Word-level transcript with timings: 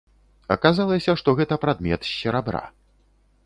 Аказалася, 0.55 1.15
што 1.23 1.29
гэта 1.41 1.59
прадмет 1.67 2.01
з 2.11 2.17
серабра. 2.17 2.63